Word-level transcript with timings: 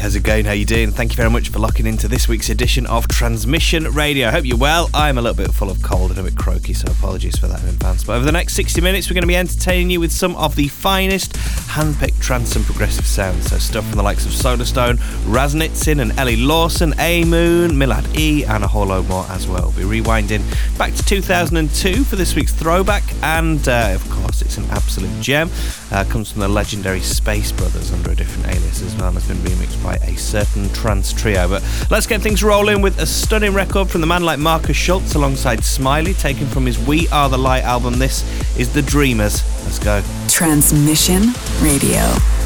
How's 0.00 0.16
it 0.16 0.22
going? 0.22 0.46
How 0.46 0.52
you 0.52 0.64
doing? 0.64 0.92
Thank 0.92 1.12
you 1.12 1.16
very 1.16 1.28
much 1.28 1.50
for 1.50 1.58
locking 1.58 1.86
into 1.86 2.08
this 2.08 2.26
week's 2.26 2.48
edition 2.48 2.86
of 2.86 3.06
Transmission 3.06 3.84
Radio. 3.84 4.28
I 4.28 4.30
hope 4.30 4.46
you're 4.46 4.56
well. 4.56 4.88
I'm 4.94 5.18
a 5.18 5.20
little 5.20 5.36
bit 5.36 5.52
full 5.52 5.68
of 5.68 5.82
cold 5.82 6.10
and 6.10 6.18
a 6.18 6.22
bit 6.22 6.38
croaky, 6.38 6.72
so 6.72 6.90
apologies 6.90 7.36
for 7.36 7.48
that 7.48 7.62
in 7.62 7.68
advance. 7.68 8.04
But 8.04 8.16
over 8.16 8.24
the 8.24 8.32
next 8.32 8.54
60 8.54 8.80
minutes, 8.80 9.10
we're 9.10 9.14
going 9.14 9.24
to 9.24 9.28
be 9.28 9.36
entertaining 9.36 9.90
you 9.90 10.00
with 10.00 10.10
some 10.10 10.34
of 10.36 10.56
the 10.56 10.68
finest 10.68 11.36
hand-picked 11.36 12.18
trance 12.18 12.56
and 12.56 12.64
progressive 12.64 13.06
sounds. 13.06 13.50
So 13.50 13.58
stuff 13.58 13.86
from 13.88 13.98
the 13.98 14.02
likes 14.02 14.24
of 14.24 14.32
Solarstone, 14.32 14.98
Raz 15.30 15.54
Nitzan 15.54 16.00
and 16.00 16.18
Ellie 16.18 16.36
Lawson, 16.36 16.92
Aimoon, 16.92 17.72
Milad 17.72 18.18
E, 18.18 18.46
and 18.46 18.64
a 18.64 18.66
whole 18.66 18.86
load 18.86 19.06
more 19.06 19.26
as 19.28 19.46
well. 19.46 19.70
We'll 19.76 19.90
be 19.90 20.00
rewinding 20.00 20.42
back 20.78 20.94
to 20.94 21.04
2002 21.04 22.04
for 22.04 22.16
this 22.16 22.34
week's 22.34 22.54
throwback, 22.54 23.04
and 23.22 23.68
uh, 23.68 23.90
of 23.94 24.08
course, 24.08 24.40
it's 24.40 24.56
an 24.56 24.64
absolute 24.70 25.20
gem. 25.20 25.50
Uh, 25.92 26.04
comes 26.04 26.32
from 26.32 26.40
the 26.40 26.48
legendary 26.48 27.00
Space 27.00 27.52
Brothers 27.52 27.92
under 27.92 28.12
a 28.12 28.16
different 28.16 28.48
alias 28.48 28.80
as 28.80 28.96
well, 28.96 29.08
and 29.08 29.18
has 29.18 29.28
been 29.28 29.36
remixed 29.38 29.82
by 29.84 29.89
a 29.96 30.16
certain 30.16 30.68
trance 30.70 31.12
trio. 31.12 31.48
But 31.48 31.62
let's 31.90 32.06
get 32.06 32.20
things 32.20 32.42
rolling 32.42 32.82
with 32.82 32.98
a 33.00 33.06
stunning 33.06 33.54
record 33.54 33.90
from 33.90 34.00
the 34.00 34.06
man 34.06 34.22
like 34.24 34.38
Markus 34.38 34.76
Schulz 34.76 35.14
alongside 35.14 35.64
Smiley, 35.64 36.14
taken 36.14 36.46
from 36.46 36.66
his 36.66 36.78
We 36.78 37.08
Are 37.08 37.28
the 37.28 37.38
Light 37.38 37.64
album. 37.64 37.98
This 37.98 38.24
is 38.58 38.72
The 38.72 38.82
Dreamers. 38.82 39.42
Let's 39.64 39.78
go. 39.78 40.02
Transmission 40.28 41.32
Radio. 41.60 42.39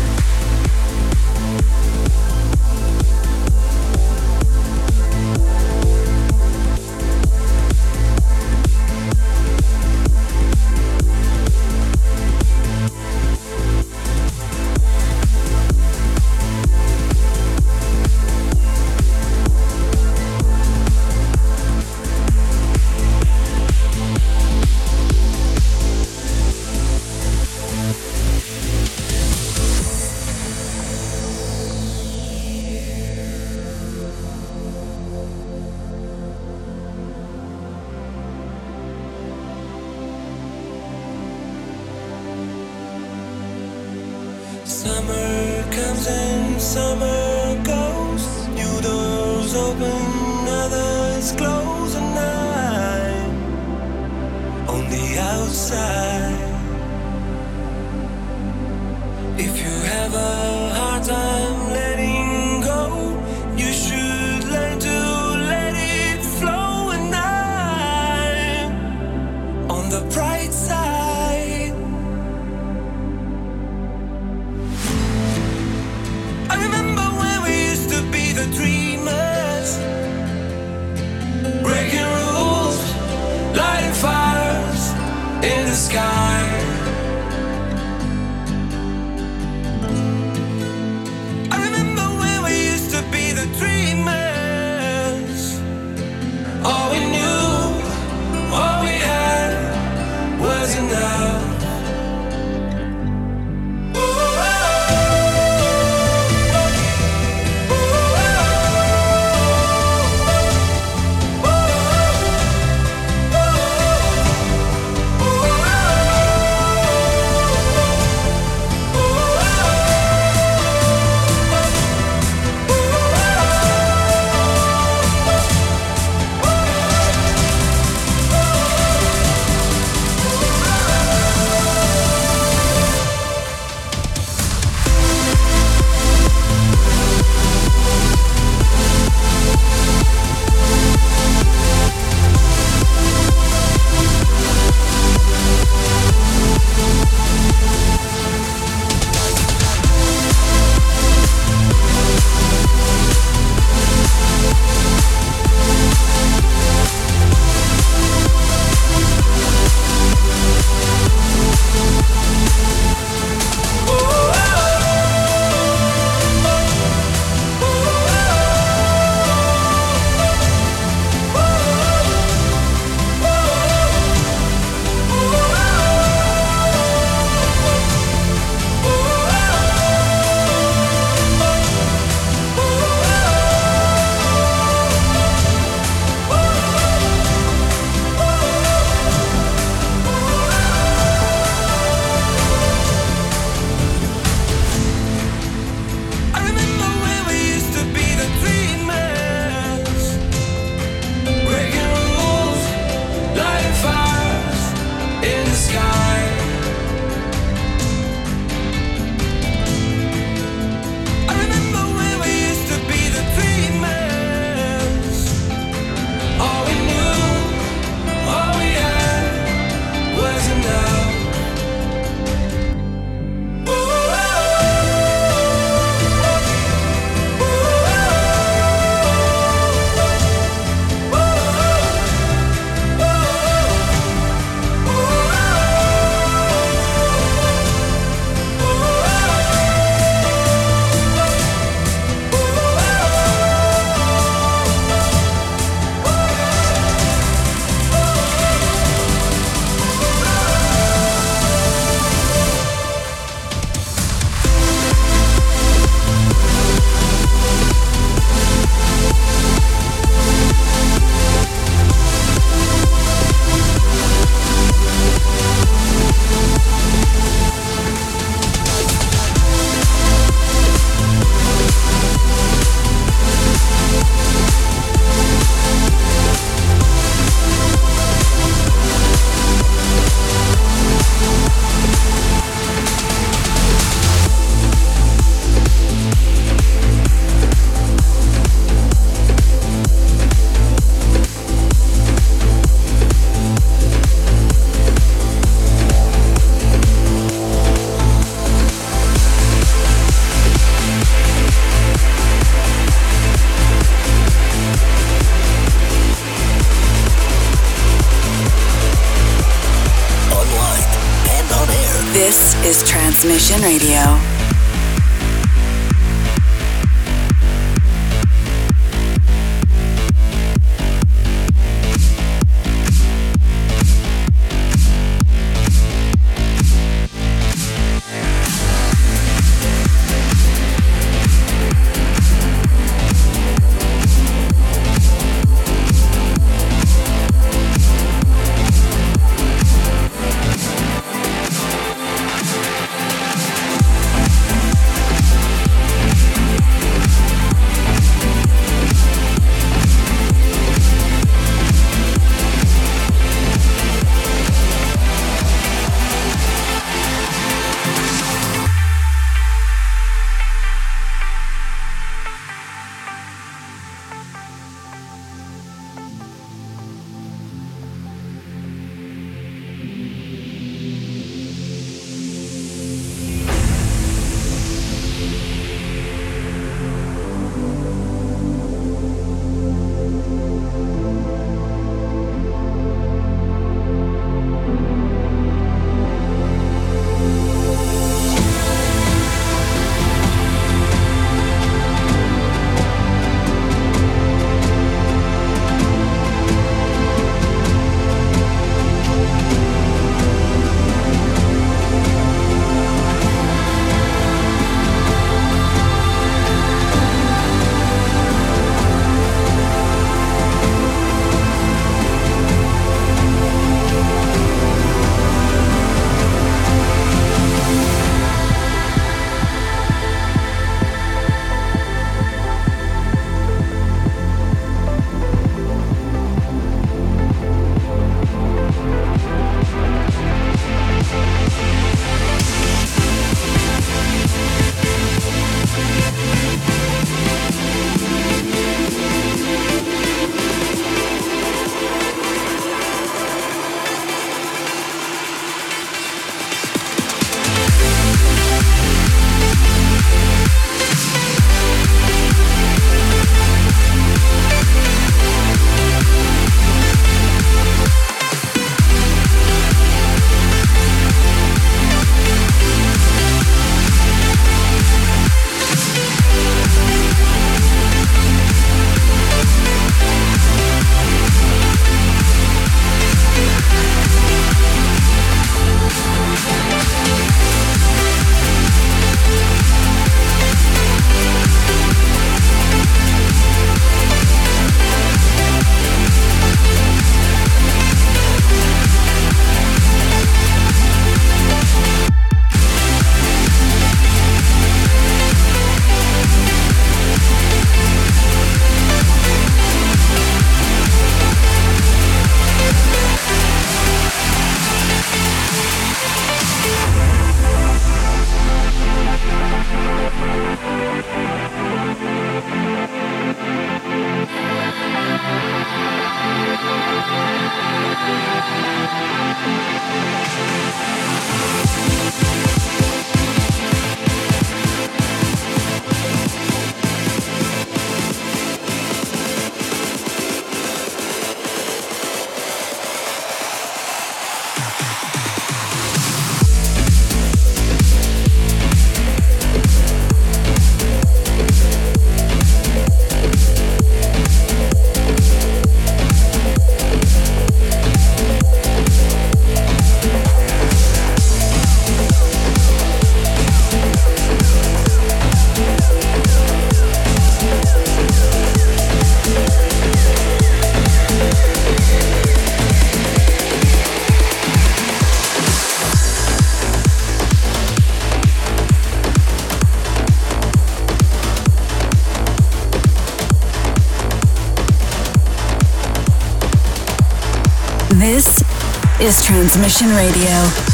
Is 579.05 579.23
Transmission 579.23 579.91
Radio. 579.91 580.74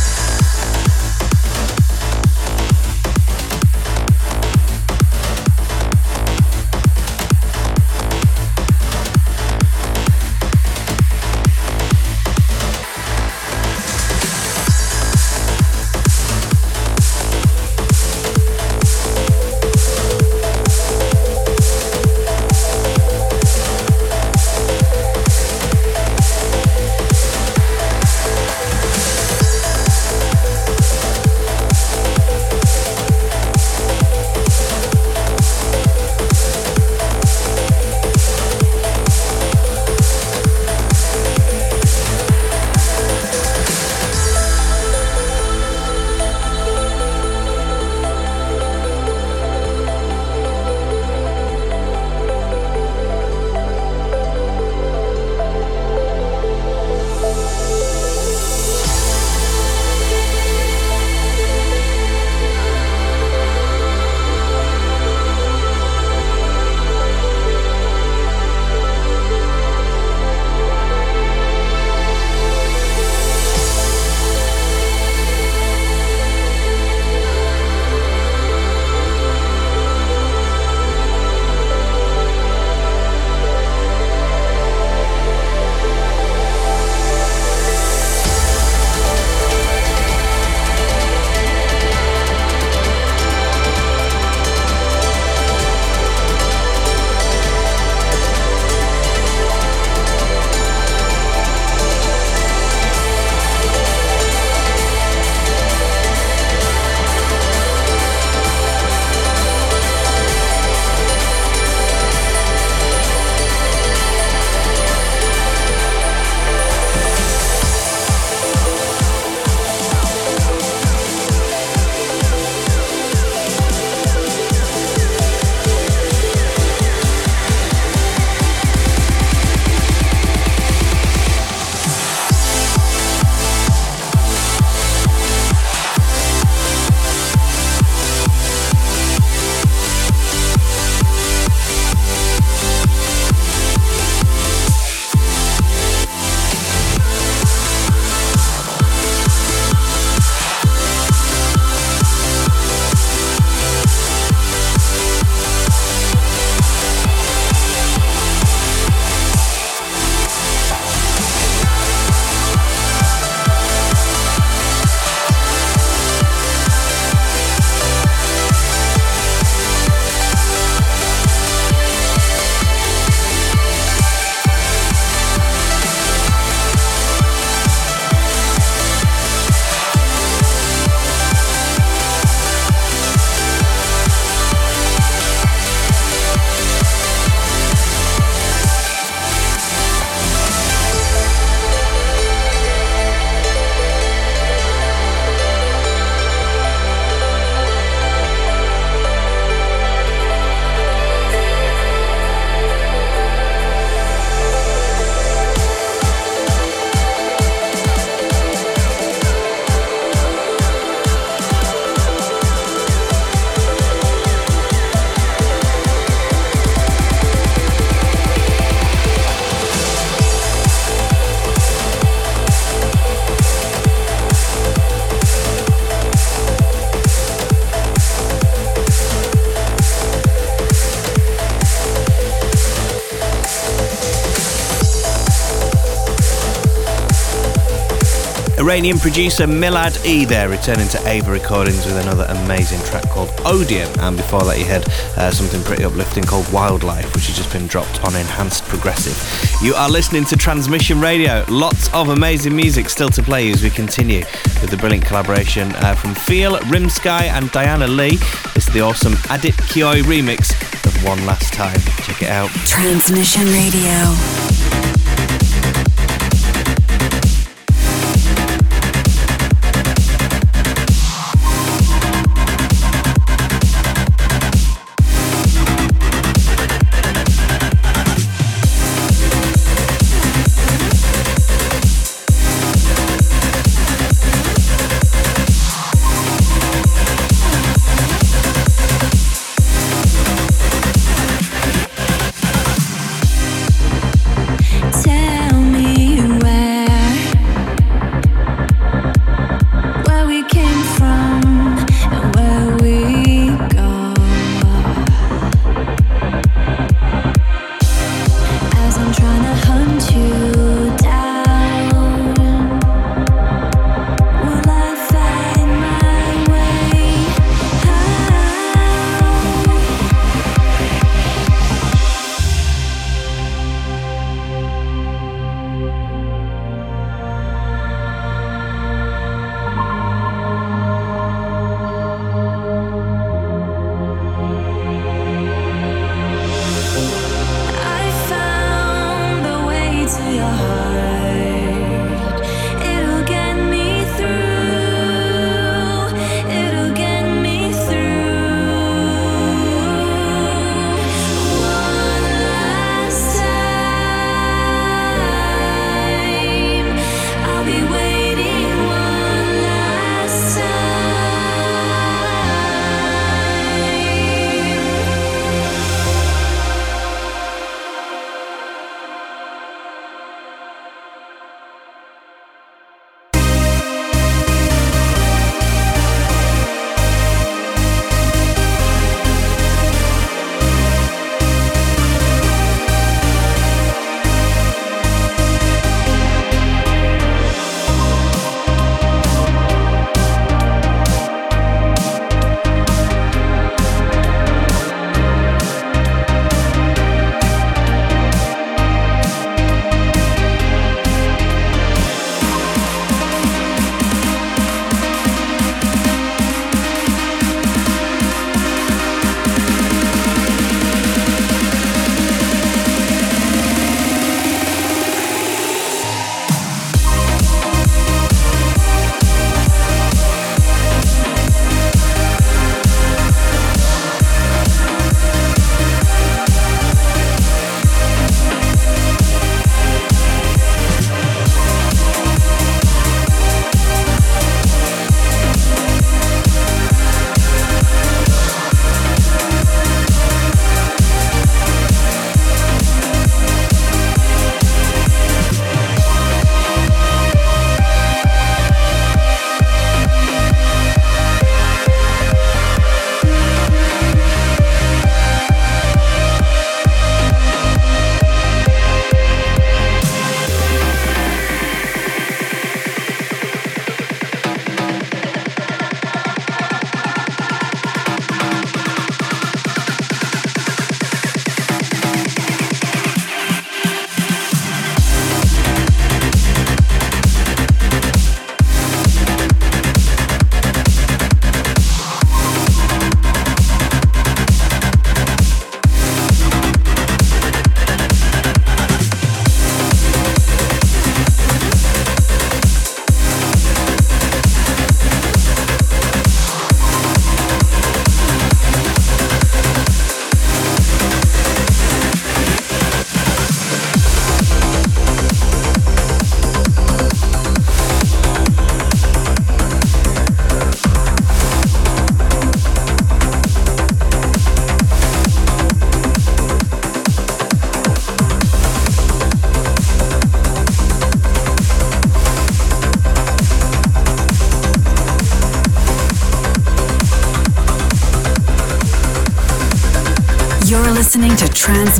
Iranian 238.60 238.98
producer 238.98 239.46
Milad 239.46 240.04
E 240.04 240.26
there, 240.26 240.50
returning 240.50 240.86
to 240.88 241.08
Ava 241.08 241.30
Recordings 241.30 241.86
with 241.86 241.96
another 241.96 242.26
amazing 242.28 242.78
track 242.80 243.08
called 243.08 243.30
Odium. 243.46 243.90
And 244.00 244.18
before 244.18 244.42
that, 244.42 244.58
you 244.58 244.66
had 244.66 244.86
uh, 245.16 245.30
something 245.30 245.62
pretty 245.62 245.82
uplifting 245.82 246.24
called 246.24 246.50
Wildlife, 246.52 247.14
which 247.14 247.28
has 247.28 247.38
just 247.38 247.50
been 247.54 247.66
dropped 247.66 248.04
on 248.04 248.14
Enhanced 248.14 248.64
Progressive. 248.64 249.16
You 249.62 249.72
are 249.74 249.88
listening 249.88 250.26
to 250.26 250.36
Transmission 250.36 251.00
Radio. 251.00 251.42
Lots 251.48 251.90
of 251.94 252.10
amazing 252.10 252.54
music 252.54 252.90
still 252.90 253.08
to 253.08 253.22
play 253.22 253.50
as 253.50 253.62
we 253.62 253.70
continue 253.70 254.24
with 254.60 254.68
the 254.68 254.76
brilliant 254.76 255.06
collaboration 255.06 255.74
uh, 255.76 255.94
from 255.94 256.14
Feel, 256.14 256.58
Rimsky, 256.68 257.08
and 257.08 257.50
Diana 257.52 257.86
Leah. 257.86 258.18
This 258.52 258.68
is 258.68 258.74
the 258.74 258.82
awesome 258.82 259.14
Adip 259.32 259.56
Kiyoi 259.70 260.02
remix 260.02 260.52
of 260.84 261.02
One 261.04 261.24
Last 261.24 261.54
Time. 261.54 261.80
Check 262.02 262.20
it 262.22 262.28
out. 262.28 262.50
Transmission 262.66 263.46
Radio. 263.46 264.49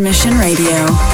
Transmission 0.01 0.39
Radio. 0.39 1.10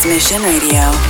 Transmission 0.00 0.44
Radio. 0.44 1.07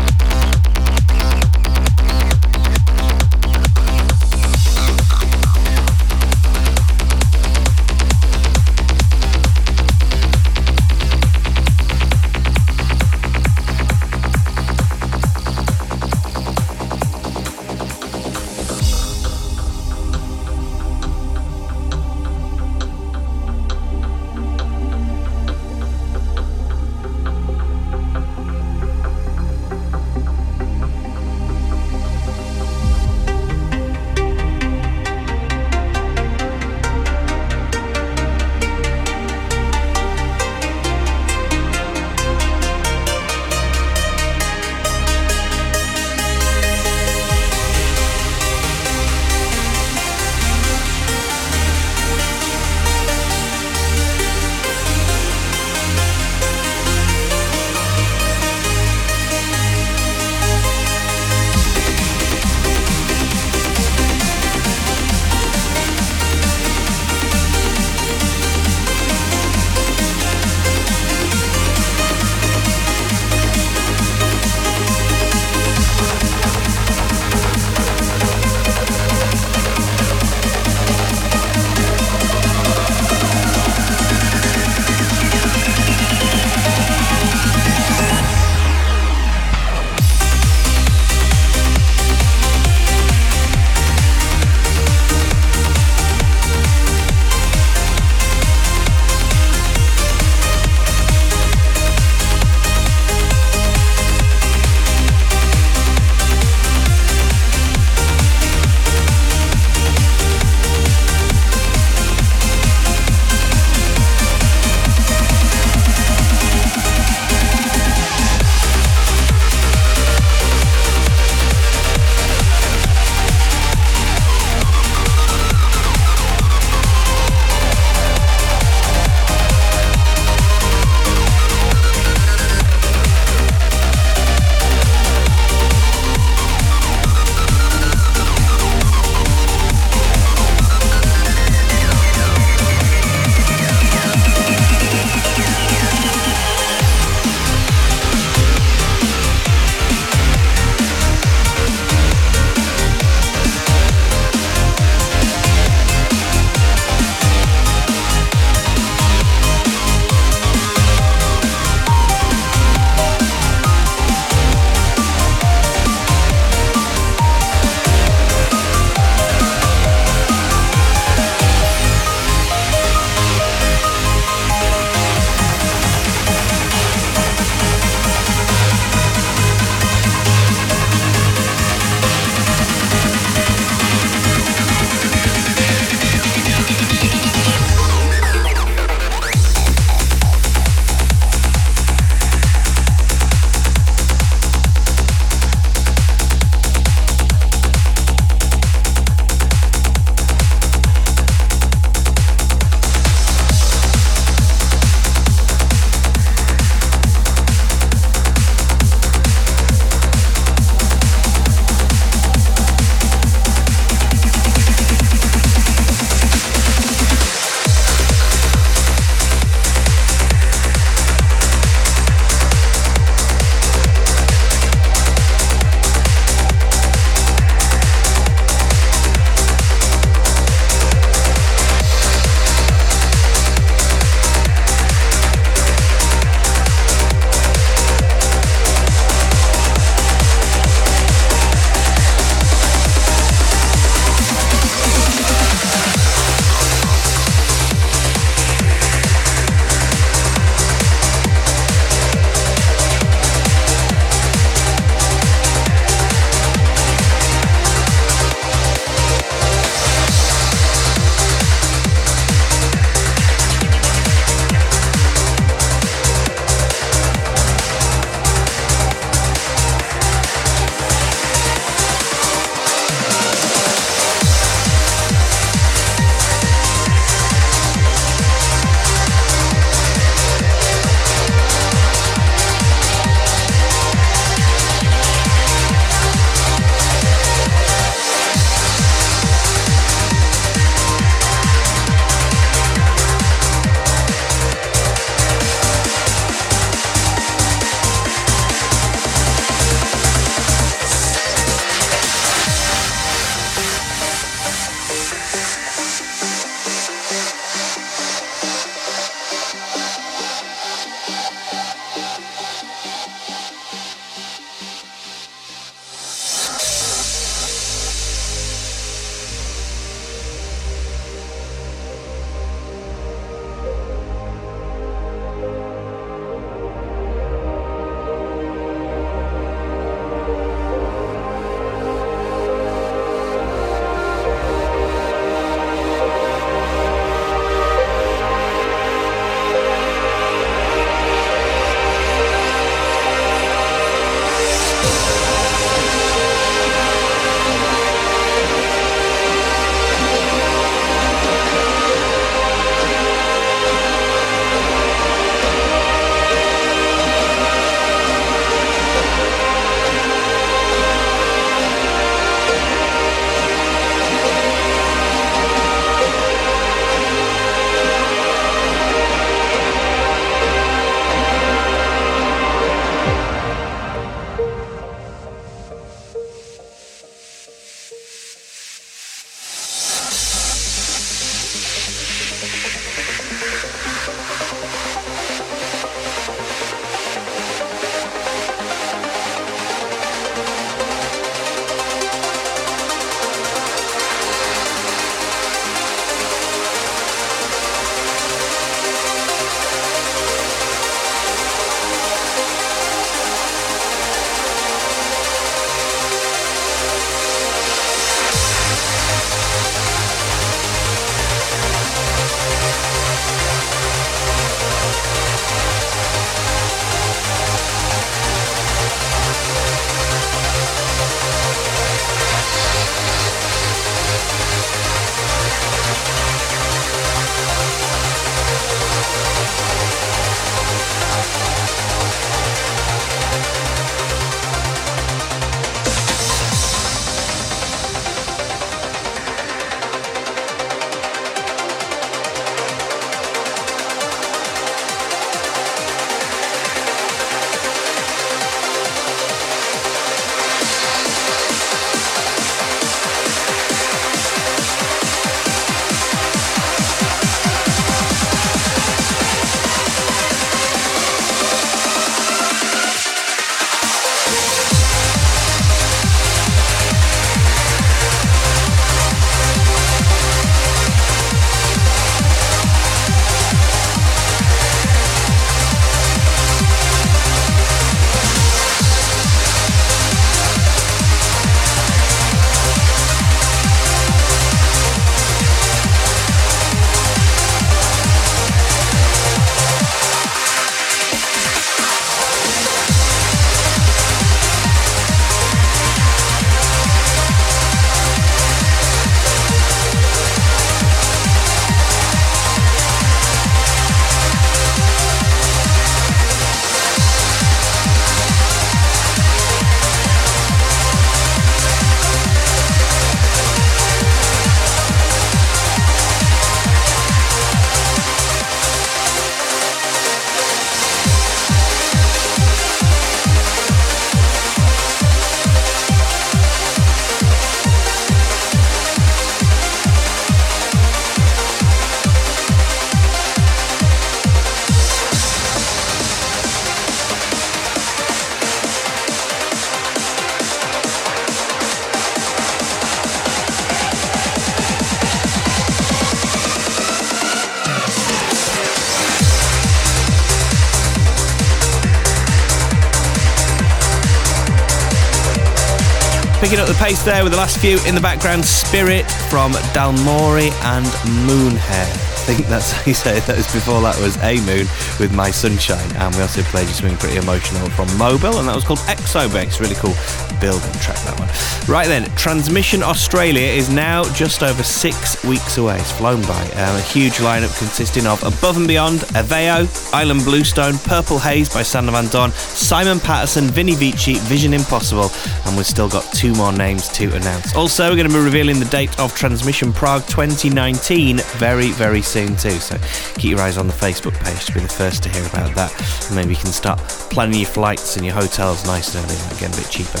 Picking 556.90 557.02
up 557.02 557.04
the 557.04 557.12
pace 557.12 557.14
there 557.14 557.22
with 557.22 557.32
the 557.32 557.38
last 557.38 557.58
few 557.58 557.78
in 557.86 557.94
the 557.94 558.00
background 558.00 558.44
Spirit 558.44 559.08
from 559.30 559.52
Dalmoori 559.72 560.50
and 560.64 560.86
Moonhare 561.26 562.10
I 562.20 562.34
think 562.34 562.48
that's 562.48 562.70
how 562.72 562.82
you 562.84 562.92
say 562.92 563.16
it. 563.16 563.26
Before 563.26 563.80
that 563.80 563.98
was 563.98 564.16
Aimoon 564.18 564.68
with 565.00 565.12
My 565.12 565.30
Sunshine, 565.30 565.90
and 565.96 566.14
we 566.14 566.20
also 566.20 566.42
played 566.42 566.68
you 566.68 566.74
something 566.74 566.96
pretty 566.98 567.16
emotional 567.16 567.68
from 567.70 567.88
Mobil, 567.96 568.38
and 568.38 568.46
that 568.46 568.54
was 568.54 568.62
called 568.62 568.78
Exobase. 568.80 569.58
Really 569.58 569.74
cool 569.74 569.96
building 570.38 570.72
track 570.80 570.96
that 571.08 571.18
one. 571.18 571.28
Right 571.66 571.88
then, 571.88 572.04
Transmission 572.16 572.82
Australia 572.82 573.48
is 573.48 573.70
now 573.70 574.04
just 574.12 574.42
over 574.42 574.62
six 574.62 575.22
weeks 575.24 575.56
away. 575.56 575.78
It's 575.78 575.92
flown 575.92 576.20
by. 576.22 576.42
Um, 576.60 576.76
a 576.76 576.80
huge 576.80 577.14
lineup 577.14 577.56
consisting 577.58 578.06
of 578.06 578.22
Above 578.22 578.58
and 578.58 578.68
Beyond, 578.68 579.00
Aveo, 579.16 579.64
Ilan 579.92 580.22
Bluestone, 580.22 580.76
Purple 580.84 581.18
Haze 581.18 581.52
by 581.52 581.62
Sander 581.62 581.92
Van 581.92 582.06
Doorn, 582.08 582.32
Simon 582.32 583.00
Patterson, 583.00 583.44
Vini 583.44 583.74
Vici, 583.74 584.14
Vision 584.28 584.52
Impossible, 584.52 585.10
and 585.46 585.56
we've 585.56 585.66
still 585.66 585.88
got 585.88 586.04
two 586.12 586.34
more 586.34 586.52
names 586.52 586.79
to 586.88 587.14
announce. 587.14 587.54
Also, 587.54 587.88
we're 587.90 587.96
going 587.96 588.08
to 588.08 588.12
be 588.12 588.22
revealing 588.22 588.58
the 588.58 588.66
date 588.66 588.98
of 588.98 589.14
Transmission 589.14 589.72
Prague 589.72 590.02
2019 590.06 591.18
very, 591.36 591.70
very 591.70 592.02
soon 592.02 592.36
too. 592.36 592.50
So 592.50 592.78
keep 593.14 593.30
your 593.30 593.40
eyes 593.40 593.58
on 593.58 593.66
the 593.66 593.72
Facebook 593.72 594.14
page 594.24 594.46
to 594.46 594.52
be 594.52 594.60
the 594.60 594.68
first 594.68 595.02
to 595.04 595.08
hear 595.08 595.24
about 595.26 595.54
that. 595.54 595.72
And 596.06 596.16
maybe 596.16 596.30
you 596.30 596.40
can 596.40 596.52
start 596.52 596.78
planning 597.10 597.40
your 597.40 597.48
flights 597.48 597.96
and 597.96 598.04
your 598.04 598.14
hotels 598.14 598.64
nice 598.66 598.94
and 598.94 599.04
early, 599.04 599.36
again 599.36 599.52
a 599.52 599.56
bit 599.56 599.68
cheaper. 599.70 600.00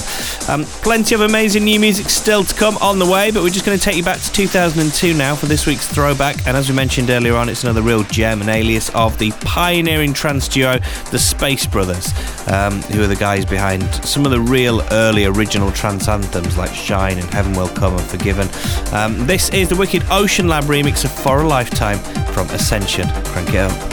Um, 0.50 0.64
plenty 0.82 1.14
of 1.14 1.20
amazing 1.20 1.64
new 1.64 1.80
music 1.80 2.08
still 2.08 2.44
to 2.44 2.54
come 2.54 2.76
on 2.78 2.98
the 2.98 3.06
way, 3.06 3.30
but 3.30 3.42
we're 3.42 3.50
just 3.50 3.66
going 3.66 3.78
to 3.78 3.84
take 3.84 3.96
you 3.96 4.04
back 4.04 4.20
to 4.20 4.32
2002 4.32 5.14
now 5.14 5.34
for 5.34 5.46
this 5.46 5.66
week's 5.66 5.86
throwback. 5.86 6.46
And 6.46 6.56
as 6.56 6.68
we 6.68 6.74
mentioned 6.74 7.10
earlier 7.10 7.36
on, 7.36 7.48
it's 7.48 7.64
another 7.64 7.82
real 7.82 8.04
gem 8.04 8.40
and 8.40 8.50
alias 8.50 8.90
of 8.90 9.18
the 9.18 9.30
pioneering 9.40 10.12
trance 10.12 10.48
duo, 10.48 10.78
the 11.10 11.18
Space 11.18 11.66
Brothers, 11.66 12.12
um, 12.48 12.80
who 12.82 13.02
are 13.02 13.06
the 13.06 13.16
guys 13.16 13.44
behind 13.44 13.82
some 14.04 14.24
of 14.24 14.30
the 14.30 14.40
real 14.40 14.82
early 14.90 15.24
original 15.24 15.70
trance 15.72 16.08
anthems 16.08 16.56
like 16.56 16.69
Shine 16.74 17.18
and 17.18 17.28
Heaven 17.30 17.52
Will 17.54 17.68
Come 17.68 17.94
and 17.94 18.02
Forgiven. 18.02 18.48
Um, 18.92 19.26
this 19.26 19.50
is 19.50 19.68
the 19.68 19.76
Wicked 19.76 20.02
Ocean 20.10 20.48
Lab 20.48 20.64
remix 20.64 21.04
of 21.04 21.12
For 21.12 21.42
a 21.42 21.46
Lifetime 21.46 21.98
from 22.32 22.48
Ascension. 22.50 23.08
Crank 23.24 23.50
it 23.50 23.56
up. 23.56 23.90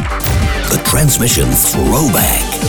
The 0.69 0.81
transmission 0.85 1.45
throwback. 1.51 2.66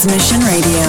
Transmission 0.00 0.40
Radio. 0.40 0.79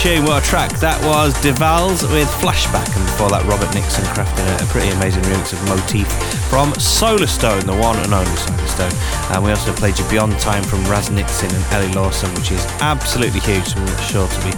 A 0.00 0.02
tune, 0.02 0.24
what 0.24 0.42
a 0.42 0.46
track. 0.46 0.72
That 0.80 0.96
was 1.04 1.34
Divalz 1.44 2.08
with 2.10 2.28
Flashback, 2.40 2.88
and 2.96 3.04
before 3.04 3.28
that, 3.30 3.44
Robert 3.44 3.68
Nickson 3.74 4.04
crafting 4.16 4.48
a, 4.56 4.64
pretty 4.72 4.88
amazing 4.96 5.22
remix 5.24 5.52
of 5.52 5.60
Motif 5.68 6.08
from 6.48 6.72
Solarstone, 6.80 7.64
the 7.66 7.76
one 7.76 7.98
and 8.00 8.14
only 8.14 8.32
Solarstone. 8.32 8.94
And 9.34 9.44
we 9.44 9.50
also 9.50 9.72
played 9.74 9.98
you 9.98 10.08
Beyond 10.08 10.38
Time 10.40 10.62
from 10.64 10.84
Raz 10.88 11.10
Nitzan 11.10 11.52
and 11.52 11.64
Ellie 11.72 11.92
Lawson, 11.92 12.32
which 12.34 12.52
is 12.52 12.64
absolutely 12.80 13.40
huge, 13.40 13.66
so 13.66 13.80
we're 13.80 13.98
sure 13.98 14.28
to 14.28 14.40
be 14.40 14.52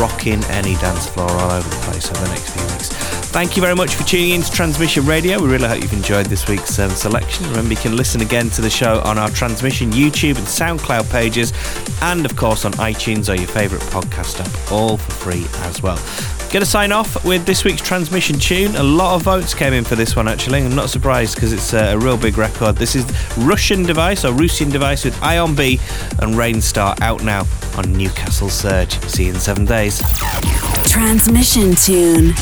rocking 0.00 0.42
any 0.50 0.74
dance 0.82 1.06
floor 1.06 1.30
all 1.30 1.52
over 1.52 1.68
the 1.68 1.82
place 1.86 2.10
over 2.10 2.24
the 2.24 2.30
next 2.34 2.50
few 2.50 2.62
weeks. 2.66 3.11
Thank 3.32 3.56
you 3.56 3.62
very 3.62 3.74
much 3.74 3.94
for 3.94 4.04
tuning 4.04 4.32
in 4.32 4.42
to 4.42 4.52
Transmission 4.52 5.06
Radio. 5.06 5.40
We 5.40 5.48
really 5.48 5.66
hope 5.66 5.80
you've 5.80 5.94
enjoyed 5.94 6.26
this 6.26 6.46
week's 6.46 6.78
um, 6.78 6.90
selection. 6.90 7.48
Remember, 7.48 7.70
you 7.70 7.80
can 7.80 7.96
listen 7.96 8.20
again 8.20 8.50
to 8.50 8.60
the 8.60 8.68
show 8.68 9.00
on 9.06 9.16
our 9.16 9.30
Transmission 9.30 9.90
YouTube 9.90 10.36
and 10.36 10.46
SoundCloud 10.46 11.10
pages, 11.10 11.50
and 12.02 12.26
of 12.26 12.36
course 12.36 12.66
on 12.66 12.72
iTunes 12.72 13.32
or 13.32 13.34
your 13.34 13.48
favourite 13.48 13.82
podcast 13.84 14.38
app, 14.38 14.72
all 14.72 14.98
for 14.98 15.12
free 15.12 15.46
as 15.66 15.82
well. 15.82 15.96
To 16.50 16.66
sign 16.66 16.92
off 16.92 17.24
with 17.24 17.46
this 17.46 17.64
week's 17.64 17.80
transmission 17.80 18.38
tune. 18.38 18.76
A 18.76 18.82
lot 18.82 19.14
of 19.14 19.22
votes 19.22 19.54
came 19.54 19.72
in 19.72 19.82
for 19.82 19.94
this 19.96 20.14
one, 20.14 20.28
actually. 20.28 20.62
I'm 20.62 20.76
not 20.76 20.90
surprised 20.90 21.34
because 21.34 21.54
it's 21.54 21.72
a, 21.72 21.94
a, 21.94 21.98
real 21.98 22.18
big 22.18 22.36
record. 22.36 22.76
This 22.76 22.94
is 22.94 23.06
Rusian 23.36 23.86
Device 23.86 24.26
or 24.26 24.32
Rusian 24.32 24.70
Device 24.70 25.06
with 25.06 25.20
ion.B 25.22 25.80
and 26.20 26.34
Rainstar 26.34 27.00
out 27.00 27.24
now 27.24 27.46
on 27.78 27.90
Newcastle 27.94 28.50
Surge. 28.50 29.00
See 29.08 29.24
you 29.24 29.32
in 29.32 29.40
seven 29.40 29.64
days. 29.64 30.02
Transmission 30.84 31.74
tune. 31.74 32.34